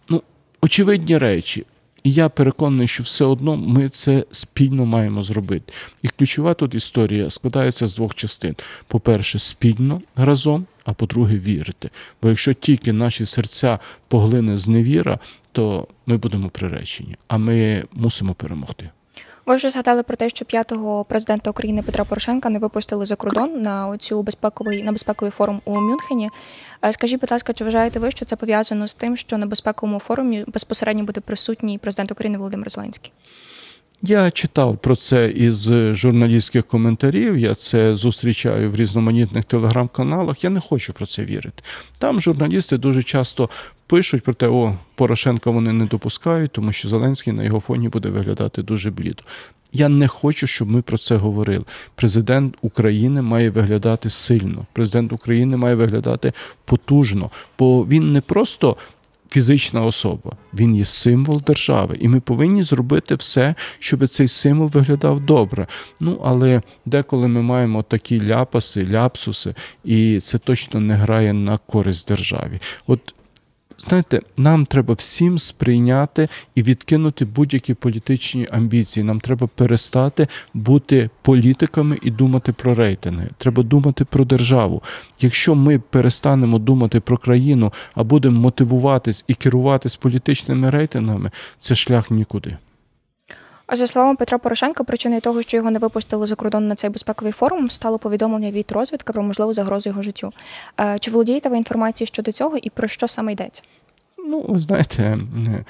Ну, 0.08 0.22
очевидні 0.62 1.18
речі. 1.18 1.64
І 2.02 2.12
я 2.12 2.28
переконаний, 2.28 2.88
що 2.88 3.02
все 3.02 3.24
одно 3.24 3.56
ми 3.56 3.88
це 3.88 4.24
спільно 4.30 4.86
маємо 4.86 5.22
зробити. 5.22 5.72
І 6.02 6.08
ключова 6.08 6.54
тут 6.54 6.74
історія 6.74 7.30
складається 7.30 7.86
з 7.86 7.94
двох 7.94 8.14
частин: 8.14 8.56
по-перше, 8.86 9.38
спільно 9.38 10.00
разом, 10.16 10.66
а 10.84 10.92
по-друге, 10.92 11.36
вірити. 11.36 11.90
Бо 12.22 12.28
якщо 12.28 12.52
тільки 12.52 12.92
наші 12.92 13.26
серця 13.26 13.78
поглине 14.08 14.56
зневіра, 14.56 15.18
то 15.52 15.88
ми 16.06 16.16
будемо 16.16 16.48
приречені, 16.48 17.16
а 17.28 17.38
ми 17.38 17.84
мусимо 17.92 18.34
перемогти. 18.34 18.90
Ви 19.46 19.56
вже 19.56 19.70
згадали 19.70 20.02
про 20.02 20.16
те, 20.16 20.28
що 20.28 20.44
п'ятого 20.44 21.04
президента 21.04 21.50
України 21.50 21.82
Петра 21.82 22.04
Порошенка 22.04 22.48
не 22.48 22.58
випустили 22.58 23.06
за 23.06 23.16
кордон 23.16 23.62
на 23.62 23.98
цю 23.98 24.22
безпековий 24.22 24.82
на 24.82 24.92
безпековий 24.92 25.30
форум 25.30 25.60
у 25.64 25.80
Мюнхені. 25.80 26.30
Е, 26.84 26.92
скажіть, 26.92 27.20
будь 27.20 27.30
ласка, 27.30 27.52
чи 27.52 27.64
вважаєте 27.64 27.98
ви, 27.98 28.10
що 28.10 28.24
це 28.24 28.36
пов'язано 28.36 28.86
з 28.86 28.94
тим, 28.94 29.16
що 29.16 29.38
на 29.38 29.46
безпековому 29.46 29.98
форумі 29.98 30.44
безпосередньо 30.46 31.04
буде 31.04 31.20
присутній 31.20 31.78
президент 31.78 32.12
України 32.12 32.38
Володимир 32.38 32.70
Зеленський? 32.70 33.12
Я 34.02 34.30
читав 34.30 34.78
про 34.78 34.96
це 34.96 35.30
із 35.30 35.70
журналістських 35.92 36.66
коментарів. 36.66 37.38
Я 37.38 37.54
це 37.54 37.96
зустрічаю 37.96 38.70
в 38.70 38.76
різноманітних 38.76 39.44
телеграм-каналах. 39.44 40.44
Я 40.44 40.50
не 40.50 40.60
хочу 40.60 40.92
про 40.92 41.06
це 41.06 41.24
вірити. 41.24 41.62
Там 41.98 42.20
журналісти 42.20 42.78
дуже 42.78 43.02
часто 43.02 43.50
пишуть 43.86 44.22
про 44.22 44.34
те, 44.34 44.48
о, 44.48 44.74
Порошенка 44.94 45.50
вони 45.50 45.72
не 45.72 45.86
допускають, 45.86 46.52
тому 46.52 46.72
що 46.72 46.88
Зеленський 46.88 47.32
на 47.32 47.42
його 47.42 47.60
фоні 47.60 47.88
буде 47.88 48.08
виглядати 48.08 48.62
дуже 48.62 48.90
блідо. 48.90 49.22
Я 49.72 49.88
не 49.88 50.08
хочу, 50.08 50.46
щоб 50.46 50.70
ми 50.70 50.82
про 50.82 50.98
це 50.98 51.16
говорили. 51.16 51.64
Президент 51.94 52.54
України 52.62 53.22
має 53.22 53.50
виглядати 53.50 54.10
сильно. 54.10 54.66
Президент 54.72 55.12
України 55.12 55.56
має 55.56 55.74
виглядати 55.74 56.32
потужно, 56.64 57.30
бо 57.58 57.86
він 57.86 58.12
не 58.12 58.20
просто 58.20 58.76
фізична 59.30 59.84
особа, 59.84 60.32
він 60.54 60.76
є 60.76 60.84
символ 60.84 61.42
держави, 61.46 61.96
і 62.00 62.08
ми 62.08 62.20
повинні 62.20 62.62
зробити 62.62 63.14
все, 63.14 63.54
щоб 63.78 64.08
цей 64.08 64.28
символ 64.28 64.68
виглядав 64.68 65.20
добре. 65.20 65.66
Ну 66.00 66.20
але 66.24 66.62
деколи 66.86 67.28
ми 67.28 67.42
маємо 67.42 67.82
такі 67.82 68.26
ляпаси, 68.26 68.88
ляпсуси, 68.88 69.54
і 69.84 70.20
це 70.20 70.38
точно 70.38 70.80
не 70.80 70.94
грає 70.94 71.32
на 71.32 71.58
користь 71.58 72.08
державі. 72.08 72.60
От 72.86 73.14
знаєте, 73.88 74.20
нам 74.36 74.66
треба 74.66 74.94
всім 74.94 75.38
сприйняти 75.38 76.28
і 76.54 76.62
відкинути 76.62 77.24
будь-які 77.24 77.74
політичні 77.74 78.48
амбіції. 78.50 79.04
Нам 79.04 79.20
треба 79.20 79.46
перестати 79.46 80.28
бути 80.54 81.10
політиками 81.22 81.98
і 82.02 82.10
думати 82.10 82.52
про 82.52 82.74
рейтинги. 82.74 83.28
Треба 83.38 83.62
думати 83.62 84.04
про 84.04 84.24
державу. 84.24 84.82
Якщо 85.20 85.54
ми 85.54 85.78
перестанемо 85.78 86.58
думати 86.58 87.00
про 87.00 87.18
країну, 87.18 87.72
а 87.94 88.04
будемо 88.04 88.40
мотивуватись 88.40 89.24
і 89.28 89.34
керуватись 89.34 89.96
політичними 89.96 90.70
рейтингами, 90.70 91.30
це 91.58 91.74
шлях 91.74 92.10
нікуди. 92.10 92.56
А 93.72 93.76
за 93.76 93.86
словами 93.86 94.16
Петра 94.16 94.38
Порошенка, 94.38 94.84
причиною 94.84 95.20
того, 95.20 95.42
що 95.42 95.56
його 95.56 95.70
не 95.70 95.78
випустили 95.78 96.26
за 96.26 96.34
кордон 96.34 96.68
на 96.68 96.74
цей 96.74 96.90
безпековий 96.90 97.32
форум, 97.32 97.70
стало 97.70 97.98
повідомлення 97.98 98.50
від 98.50 98.72
розвідки 98.72 99.12
про 99.12 99.22
можливу 99.22 99.52
загрозу 99.52 99.88
його 99.88 100.02
життю. 100.02 100.32
Е, 100.80 100.98
чи 100.98 101.10
володієте 101.10 101.48
ви 101.48 101.56
інформацією 101.56 102.06
щодо 102.06 102.32
цього 102.32 102.56
і 102.56 102.70
про 102.70 102.88
що 102.88 103.08
саме 103.08 103.32
йдеться? 103.32 103.62
Ну, 104.18 104.44
ви 104.48 104.58
знаєте, 104.58 105.18
е, 105.48 105.64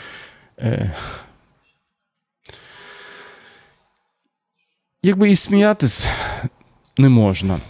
е, 0.59 0.93
якби 5.03 5.31
і 5.31 5.37
сміятись 5.37 6.09
не 6.99 7.09
можна. 7.09 7.61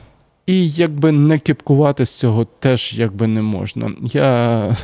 І 0.46 0.70
якби 0.70 1.12
не 1.12 1.38
кипкувати 1.38 2.06
з 2.06 2.18
цього 2.18 2.44
теж 2.44 2.98
якби 2.98 3.26
не 3.26 3.42
можна. 3.42 3.90
Я 4.02 4.76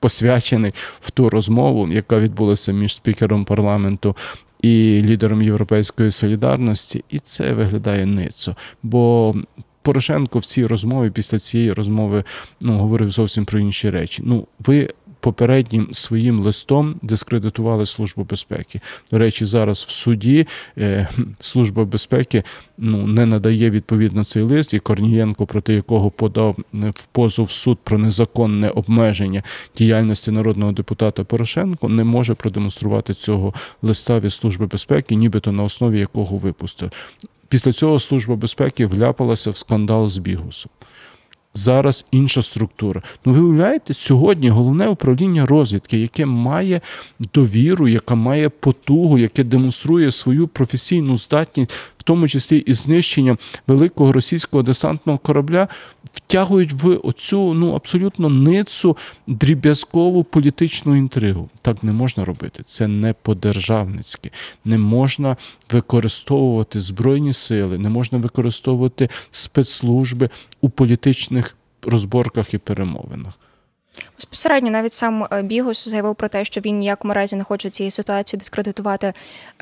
посвячений 0.00 0.74
в 1.00 1.10
ту 1.10 1.28
розмову, 1.28 1.88
яка 1.88 2.18
відбулася 2.18 2.72
між 2.72 2.94
спікером 2.94 3.44
парламенту 3.44 4.16
і 4.62 5.02
лідером 5.02 5.42
Європейської 5.42 6.10
солідарності, 6.10 7.04
і 7.10 7.18
це 7.18 7.52
виглядає 7.52 8.06
ницо. 8.06 8.56
Бо 8.82 9.34
Порошенко 9.82 10.38
в 10.38 10.44
цій 10.44 10.66
розмові 10.66 11.10
після 11.10 11.38
цієї 11.38 11.72
розмови 11.72 12.24
ну 12.60 12.78
говорив 12.78 13.10
зовсім 13.10 13.44
про 13.44 13.58
інші 13.58 13.90
речі. 13.90 14.22
Ну, 14.26 14.46
ви 14.58 14.88
попереднім 15.28 15.88
своїм 15.92 16.40
листом 16.40 16.94
дискредитували 17.02 17.86
службу 17.86 18.24
безпеки. 18.24 18.80
До 19.10 19.18
речі, 19.18 19.44
зараз 19.44 19.86
в 19.88 19.90
суді 19.90 20.46
е, 20.78 21.08
служба 21.40 21.84
безпеки 21.84 22.42
ну 22.78 23.06
не 23.06 23.26
надає 23.26 23.70
відповідно 23.70 24.24
цей 24.24 24.42
лист, 24.42 24.74
і 24.74 24.78
Корнієнко, 24.78 25.46
проти 25.46 25.74
якого 25.74 26.10
подав 26.10 26.56
е, 26.58 26.90
в 26.94 27.04
позов 27.04 27.50
суд 27.50 27.78
про 27.84 27.98
незаконне 27.98 28.68
обмеження 28.68 29.42
діяльності 29.78 30.30
народного 30.30 30.72
депутата 30.72 31.24
Порошенко, 31.24 31.88
не 31.88 32.04
може 32.04 32.34
продемонструвати 32.34 33.14
цього 33.14 33.54
листа 33.82 34.20
від 34.20 34.32
служби 34.32 34.66
безпеки, 34.66 35.14
нібито 35.14 35.52
на 35.52 35.62
основі 35.62 35.98
якого 35.98 36.36
випустив. 36.36 36.90
Після 37.48 37.72
цього 37.72 38.00
Служба 38.00 38.36
безпеки 38.36 38.86
вляпалася 38.86 39.50
в 39.50 39.56
скандал 39.56 40.08
з 40.08 40.18
Бігусом. 40.18 40.70
Зараз 41.58 42.06
інша 42.10 42.42
структура. 42.42 43.02
Ну, 43.24 43.32
ви 43.32 43.40
уявляєте, 43.40 43.94
сьогодні 43.94 44.48
головне 44.48 44.88
управління 44.88 45.46
розвідки, 45.46 45.98
яке 45.98 46.26
має 46.26 46.80
довіру, 47.34 47.88
яка 47.88 48.14
має 48.14 48.48
потугу, 48.48 49.18
яке 49.18 49.44
демонструє 49.44 50.12
свою 50.12 50.48
професійну 50.48 51.16
здатність, 51.16 51.70
в 51.98 52.02
тому 52.02 52.28
числі 52.28 52.58
і 52.58 52.74
знищення 52.74 53.36
великого 53.66 54.12
російського 54.12 54.62
десантного 54.62 55.18
корабля, 55.18 55.68
втягують 56.12 56.72
в 56.72 57.00
оцю 57.02 57.54
ну 57.54 57.74
абсолютно 57.74 58.28
ницу 58.28 58.96
дріб'язкову 59.26 60.24
політичну 60.24 60.96
інтригу. 60.96 61.48
Так 61.62 61.82
не 61.82 61.92
можна 61.92 62.24
робити. 62.24 62.62
Це 62.66 62.88
не 62.88 63.12
по-державницьки. 63.12 64.30
Не 64.64 64.78
можна 64.78 65.36
використовувати 65.70 66.80
збройні 66.80 67.32
сили, 67.32 67.78
не 67.78 67.88
можна 67.88 68.18
використовувати 68.18 69.08
спецслужби 69.30 70.30
у 70.60 70.68
політичних 70.68 71.56
розборках 71.82 72.54
і 72.54 72.58
перемовинах. 72.58 73.34
Безпосередньо 74.16 74.70
навіть 74.70 74.92
сам 74.92 75.26
е, 75.32 75.42
Бігус 75.42 75.88
заявив 75.88 76.14
про 76.14 76.28
те, 76.28 76.44
що 76.44 76.60
він 76.60 76.78
ніякому 76.78 77.14
разі 77.14 77.36
не 77.36 77.44
хоче 77.44 77.70
цієї 77.70 77.90
ситуації 77.90 78.38
дискредитувати 78.38 79.12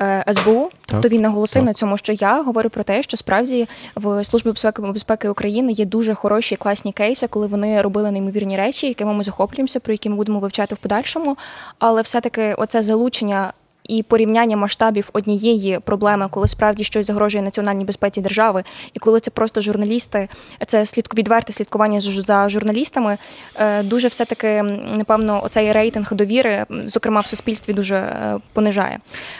е, 0.01 0.25
СБУ. 0.33 0.69
Тобто 0.85 1.07
він 1.07 1.21
наголосив 1.21 1.61
так. 1.61 1.67
на 1.67 1.73
цьому, 1.73 1.97
що 1.97 2.13
я 2.13 2.41
говорю 2.41 2.69
про 2.69 2.83
те, 2.83 3.03
що 3.03 3.17
справді 3.17 3.67
в 3.95 4.23
службі 4.23 4.49
безпеки 4.49 4.81
безпеки 4.81 5.29
України 5.29 5.71
є 5.71 5.85
дуже 5.85 6.13
хороші 6.13 6.55
класні 6.55 6.91
кейси, 6.91 7.27
коли 7.27 7.47
вони 7.47 7.81
робили 7.81 8.11
неймовірні 8.11 8.57
речі, 8.57 8.87
якими 8.87 9.13
ми 9.13 9.23
захоплюємося, 9.23 9.79
про 9.79 9.93
які 9.93 10.09
ми 10.09 10.15
будемо 10.15 10.39
вивчати 10.39 10.75
в 10.75 10.77
подальшому. 10.77 11.37
Але 11.79 12.01
все-таки 12.01 12.53
оце 12.53 12.81
залучення. 12.81 13.53
І 13.87 14.03
порівняння 14.03 14.57
масштабів 14.57 15.09
однієї 15.13 15.79
проблеми, 15.79 16.27
коли 16.31 16.47
справді 16.47 16.83
щось 16.83 17.05
загрожує 17.05 17.43
національній 17.43 17.85
безпеці 17.85 18.21
держави, 18.21 18.63
і 18.93 18.99
коли 18.99 19.19
це 19.19 19.31
просто 19.31 19.61
журналісти, 19.61 20.27
це 20.67 20.85
слідку 20.85 21.17
відверте 21.17 21.53
слідкування 21.53 22.01
за 22.01 22.49
журналістами. 22.49 23.17
е, 23.55 23.83
Дуже 23.83 24.07
все 24.07 24.25
таки 24.25 24.63
напевно 24.97 25.43
оцей 25.43 25.71
рейтинг 25.71 26.13
довіри, 26.13 26.65
зокрема 26.85 27.21
в 27.21 27.27
суспільстві, 27.27 27.73
дуже 27.73 27.95
е, 27.95 28.39
понижає. 28.53 28.99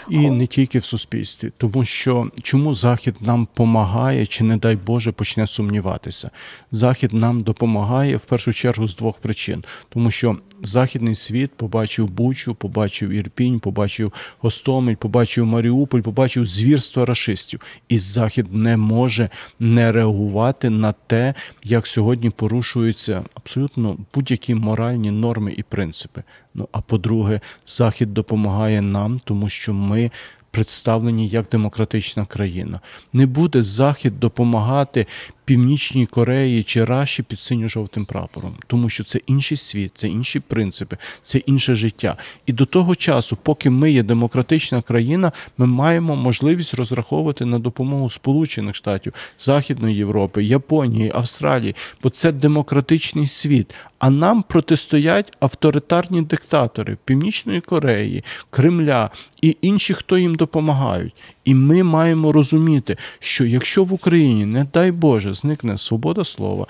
І 0.10 0.30
не 0.30 0.48
тільки 0.48 0.80
в 0.80 0.86
суспільстві, 0.86 1.52
тому 1.58 1.86
що 1.86 2.32
чому 2.44 2.74
Захід 2.74 3.16
нам 3.22 3.40
допомагає, 3.42 4.26
чи 4.26 4.44
не 4.44 4.58
дай 4.58 4.76
Боже 4.76 5.12
почне 5.12 5.48
сумніватися. 5.48 6.30
Захід 6.72 7.14
нам 7.14 7.40
допомагає 7.40 8.18
в 8.18 8.22
першу 8.22 8.54
чергу 8.54 8.88
з 8.88 8.96
двох 8.96 9.18
причин, 9.18 9.64
тому 9.90 10.12
що 10.12 10.38
західний 10.64 11.16
світ 11.16 11.52
побачив 11.56 12.10
Бучу, 12.10 12.56
побачив 12.56 13.10
Ірпінь, 13.10 13.60
побачив 13.60 14.14
Гостомель, 14.40 14.96
побачив 14.96 15.46
Маріуполь, 15.46 16.02
побачив 16.02 16.46
звірства 16.46 17.06
рашистів. 17.06 17.62
І 17.90 18.00
Захід 18.00 18.54
не 18.54 18.78
може 18.78 19.30
не 19.60 19.92
реагувати 19.92 20.70
на 20.70 20.92
те, 20.92 21.34
як 21.64 21.88
сьогодні 21.88 22.30
порушуються 22.30 23.24
абсолютно 23.34 23.98
будь-які 24.14 24.56
моральні 24.56 25.12
норми 25.12 25.54
і 25.58 25.64
принципи. 25.64 26.24
Ну 26.54 26.70
а 26.72 26.82
по-друге, 26.82 27.40
Захід 27.66 28.14
допомагає 28.14 28.82
нам, 28.82 29.20
тому 29.24 29.50
що 29.50 29.74
ми 29.74 30.12
представлені 30.52 31.28
як 31.28 31.50
демократична 31.52 32.26
країна. 32.26 32.80
Не 33.14 33.26
буде 33.26 33.62
Захід 33.62 34.20
допомагати 34.20 35.08
Північній 35.48 36.06
Кореї 36.06 36.64
чи 36.64 36.86
Раші 36.86 37.24
під 37.24 37.40
синьо-жовтим 37.40 38.06
прапором, 38.06 38.56
тому 38.68 38.90
що 38.90 39.04
це 39.04 39.20
інший 39.28 39.58
світ, 39.58 39.92
це 39.96 40.08
інші 40.08 40.40
принципи, 40.40 40.98
це 41.22 41.38
інше 41.38 41.76
життя. 41.76 42.18
І 42.46 42.54
до 42.54 42.66
того 42.66 42.96
часу, 42.96 43.38
поки 43.44 43.70
ми 43.70 43.92
є 43.92 44.04
демократична 44.04 44.82
країна, 44.82 45.32
ми 45.58 45.66
маємо 45.66 46.16
можливість 46.16 46.74
розраховувати 46.74 47.46
на 47.46 47.60
допомогу 47.60 48.10
Сполучених 48.10 48.76
Штатів, 48.76 49.14
Західної 49.40 49.96
Європи, 49.96 50.44
Японії, 50.44 51.12
Австралії, 51.16 51.76
бо 52.04 52.10
це 52.10 52.32
демократичний 52.32 53.28
світ. 53.28 53.74
А 54.00 54.10
нам 54.10 54.44
протистоять 54.44 55.34
авторитарні 55.40 56.22
диктатори 56.22 56.98
Північної 57.06 57.62
Кореї, 57.62 58.24
Кремля 58.50 59.10
і 59.42 59.58
інші, 59.62 59.94
хто 59.94 60.18
їм 60.18 60.36
допомагають. 60.36 61.14
І 61.48 61.54
ми 61.54 61.84
маємо 61.84 62.32
розуміти, 62.32 62.98
що 63.20 63.46
якщо 63.46 63.84
в 63.84 63.94
Україні, 63.94 64.46
не 64.46 64.66
дай 64.74 64.92
Боже, 64.92 65.34
зникне 65.34 65.78
свобода 65.78 66.24
слова, 66.24 66.68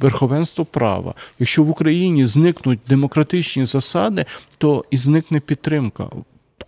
верховенство 0.00 0.64
права, 0.64 1.14
якщо 1.38 1.62
в 1.62 1.70
Україні 1.70 2.26
зникнуть 2.26 2.78
демократичні 2.88 3.64
засади, 3.64 4.24
то 4.58 4.84
і 4.90 4.96
зникне 4.96 5.40
підтримка. 5.40 6.08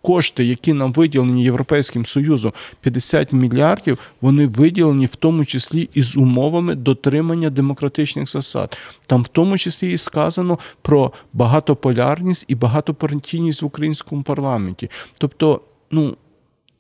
Кошти, 0.03 0.45
які 0.45 0.73
нам 0.73 0.93
виділені 0.93 1.45
Європейським 1.45 2.07
Союзом, 2.07 2.53
50 2.81 3.33
мільярдів, 3.33 3.99
вони 4.21 4.47
виділені 4.47 5.07
в 5.07 5.17
тому 5.17 5.45
числі 5.45 5.89
і 5.95 6.03
з 6.03 6.17
умовами 6.17 6.75
дотримання 6.75 7.51
демократичних 7.51 8.31
засад. 8.31 8.79
Там 9.07 9.23
в 9.23 9.29
тому 9.29 9.59
числі 9.59 9.93
і 9.93 9.99
сказано 9.99 10.59
про 10.83 11.13
багатополярність 11.33 12.45
і 12.49 12.55
багатопартійність 12.55 13.63
в 13.63 13.67
українському 13.67 14.23
парламенті. 14.23 14.91
Тобто, 15.19 15.61
ну. 15.91 16.17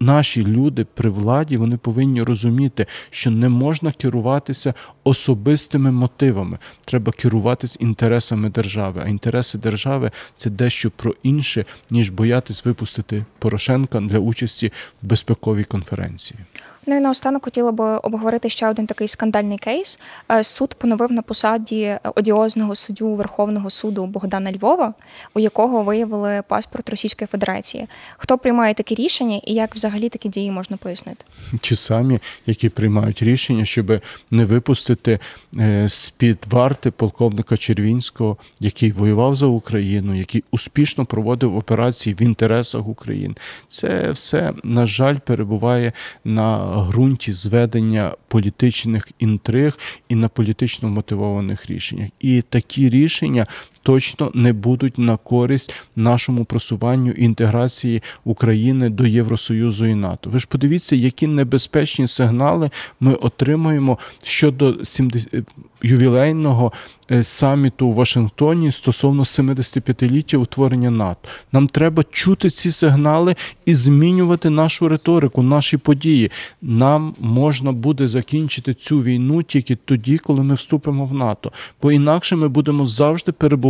Наші 0.02 0.44
люди 0.46 0.86
при 0.94 1.10
владі 1.10 1.56
вони 1.56 1.76
повинні 1.76 2.22
розуміти, 2.22 2.86
що 3.10 3.30
не 3.30 3.48
можна 3.48 3.92
керуватися 3.92 4.74
особистими 5.04 5.90
мотивами. 5.90 6.58
Треба 6.80 7.12
керуватися 7.12 7.78
інтересами 7.80 8.50
держави. 8.50 9.02
А 9.04 9.08
інтереси 9.08 9.58
держави 9.58 10.10
це 10.36 10.50
дещо 10.50 10.90
про 10.90 11.14
інше, 11.22 11.64
ніж 11.90 12.10
боятись 12.10 12.64
випустити 12.64 13.24
Порошенка 13.38 14.00
для 14.00 14.18
участі 14.18 14.72
в 15.02 15.06
безпековій 15.06 15.64
конференції. 15.64 16.40
Ну 16.86 16.96
і 16.96 17.00
наостанок 17.00 17.44
хотіла 17.44 17.72
би 17.72 17.84
обговорити 17.84 18.50
ще 18.50 18.68
один 18.68 18.86
такий 18.86 19.08
скандальний 19.08 19.58
кейс. 19.58 19.98
Е, 20.32 20.44
Суд 20.44 20.74
поновив 20.74 21.12
на 21.12 21.22
посаді 21.22 21.98
одіозного 22.14 22.74
суддю 22.74 23.14
Верховного 23.14 23.70
суду 23.70 24.06
Богдана 24.06 24.52
Львова, 24.52 24.94
у 25.34 25.40
якого 25.40 25.82
виявили 25.82 26.42
паспорт 26.48 26.90
Російської 26.90 27.28
Федерації. 27.32 27.86
Хто 28.16 28.38
приймає 28.38 28.74
такі 28.74 28.94
рішення 28.94 29.40
і 29.44 29.54
як 29.54 29.74
взагалі 29.74 30.08
такі 30.08 30.28
дії 30.28 30.50
можна 30.50 30.76
пояснити? 30.76 31.24
Ті 31.60 31.76
самі, 31.76 32.18
які 32.46 32.68
приймають 32.68 33.22
рішення, 33.22 33.64
щоб 33.64 34.00
не 34.30 34.44
випустити 34.44 35.18
е, 35.58 35.88
з-під 35.88 36.38
варти 36.50 36.90
полковника 36.90 37.56
Червінського, 37.56 38.36
який 38.60 38.92
воював 38.92 39.34
за 39.34 39.46
Україну, 39.46 40.14
який 40.14 40.44
успішно 40.50 41.04
проводив 41.04 41.56
операції 41.56 42.14
в 42.14 42.22
інтересах 42.22 42.86
України. 42.86 43.34
Це 43.68 44.10
все, 44.10 44.52
на 44.64 44.86
жаль, 44.86 45.16
перебуває 45.18 45.92
на 46.24 46.69
ґрунті 46.70 47.32
зведення 47.32 48.12
політичних 48.28 49.10
інтриг 49.18 49.78
і 50.08 50.14
на 50.14 50.28
політично 50.28 50.88
мотивованих 50.88 51.66
рішеннях. 51.66 52.08
І 52.20 52.42
такі 52.42 52.88
рішення 52.88 53.46
точно 53.82 54.30
не 54.34 54.52
будуть 54.52 54.98
на 54.98 55.16
користь 55.16 55.74
нашому 55.96 56.44
просуванню 56.44 57.12
інтеграції 57.12 58.02
України 58.24 58.88
до 58.88 59.06
Євросоюзу 59.06 59.86
і 59.86 59.94
НАТО. 59.94 60.30
Ви 60.30 60.38
ж 60.38 60.46
подивіться, 60.46 60.96
які 60.96 61.26
небезпечні 61.26 62.06
сигнали 62.06 62.70
ми 63.00 63.14
отримуємо 63.14 63.98
щодо 64.22 64.84
70 64.84 65.44
ювілейного 65.82 66.72
е, 67.10 67.22
саміту 67.24 67.86
у 67.86 67.92
Вашингтоні 67.92 68.72
стосовно 68.72 69.22
75-ліття 69.22 70.36
утворення 70.36 70.90
НАТО. 70.90 71.28
Нам 71.52 71.68
треба 71.68 72.04
чути 72.10 72.50
ці 72.50 72.70
сигнали 72.70 73.34
і 73.66 73.74
змінювати 73.74 74.50
нашу 74.50 74.88
риторику, 74.88 75.42
наші 75.42 75.76
події. 75.76 76.30
Нам 76.62 77.14
можна 77.18 77.72
буде 77.72 78.08
закінчити 78.08 78.74
цю 78.74 79.02
війну 79.02 79.42
тільки 79.42 79.76
тоді, 79.76 80.18
коли 80.18 80.42
ми 80.42 80.54
вступимо 80.54 81.04
в 81.04 81.14
НАТО. 81.14 81.52
Бо 81.82 81.92
інакше 81.92 82.36
ми 82.36 82.48
будемо 82.48 82.86
завжди 82.86 83.32
перебувати 83.32 83.69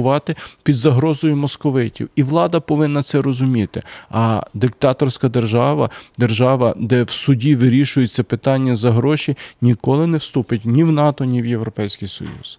під 0.62 0.76
загрозою 0.76 1.36
московитів. 1.36 2.08
І 2.16 2.22
влада 2.22 2.60
повинна 2.60 3.02
це 3.02 3.22
розуміти. 3.22 3.82
А 4.10 4.42
диктаторська 4.54 5.28
держава, 5.28 5.90
держава, 6.18 6.74
де 6.76 7.02
в 7.02 7.10
суді 7.10 7.56
вирішується 7.56 8.22
питання 8.22 8.76
за 8.76 8.90
гроші, 8.90 9.36
ніколи 9.60 10.06
не 10.06 10.18
вступить 10.18 10.64
ні 10.64 10.84
в 10.84 10.92
НАТО, 10.92 11.24
ні 11.24 11.42
в 11.42 11.46
Європейський 11.46 12.08
Союз. 12.08 12.58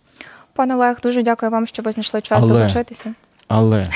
Пане 0.53 0.75
Олег, 0.75 0.97
дуже 1.03 1.23
дякую 1.23 1.51
вам, 1.51 1.67
що 1.67 1.81
ви 1.83 1.91
знайшли 1.91 2.21
час 2.21 2.39
Але- 2.41 2.53
долучитися. 2.53 3.13
Але 3.47 3.89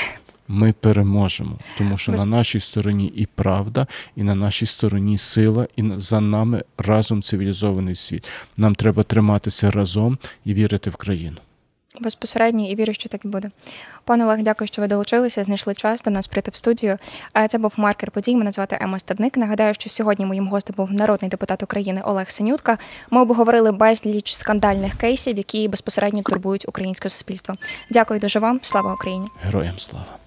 ми 0.48 0.72
переможемо, 0.80 1.58
тому 1.78 1.98
що 1.98 2.12
Без- 2.12 2.20
на 2.20 2.26
нашій 2.26 2.60
стороні 2.60 3.12
і 3.16 3.26
правда, 3.26 3.86
і 4.16 4.22
на 4.22 4.34
нашій 4.34 4.66
стороні 4.66 5.18
сила, 5.18 5.66
і 5.76 5.84
за 5.96 6.20
нами 6.20 6.62
разом 6.78 7.22
цивілізований 7.22 7.96
світ. 7.96 8.26
Нам 8.56 8.74
треба 8.74 9.02
триматися 9.02 9.70
разом 9.70 10.18
і 10.44 10.54
вірити 10.54 10.90
в 10.90 10.96
країну. 10.96 11.36
Безпосередньо 12.00 12.70
і 12.70 12.74
вірю, 12.74 12.92
що 12.92 13.08
так 13.08 13.24
і 13.24 13.28
буде. 13.28 13.50
Пане 14.04 14.24
Олег, 14.24 14.42
дякую, 14.42 14.68
що 14.68 14.82
ви 14.82 14.88
долучилися, 14.88 15.44
знайшли 15.44 15.74
час 15.74 16.02
до 16.02 16.10
нас 16.10 16.26
прийти 16.26 16.50
в 16.50 16.56
студію. 16.56 16.98
Це 17.48 17.58
був 17.58 17.72
маркер 17.76 18.10
подій. 18.10 18.36
Мене 18.36 18.52
звати 18.52 18.78
Ема 18.80 18.98
Стадник. 18.98 19.36
Нагадаю, 19.36 19.74
що 19.74 19.90
сьогодні 19.90 20.26
моїм 20.26 20.48
гостем 20.48 20.74
був 20.76 20.92
народний 20.92 21.28
депутат 21.28 21.62
України 21.62 22.02
Олег 22.04 22.30
Синютка. 22.30 22.78
Ми 23.10 23.20
обговорили 23.20 23.72
безліч 23.72 24.34
скандальних 24.34 24.94
кейсів, 24.94 25.36
які 25.36 25.68
безпосередньо 25.68 26.22
турбують 26.22 26.68
українське 26.68 27.10
суспільство. 27.10 27.54
Дякую 27.90 28.20
дуже 28.20 28.38
вам. 28.38 28.60
Слава 28.62 28.94
Україні! 28.94 29.26
Героям 29.42 29.78
слава! 29.78 30.25